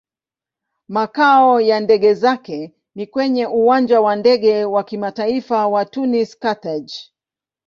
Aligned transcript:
Makao 0.87 1.61
ya 1.61 1.79
ndege 1.79 2.13
zake 2.13 2.75
ni 2.95 3.07
kwenye 3.07 3.47
Uwanja 3.47 4.01
wa 4.01 4.15
Ndege 4.15 4.65
wa 4.65 4.83
Kimataifa 4.83 5.67
wa 5.67 5.85
Tunis-Carthage. 5.85 6.93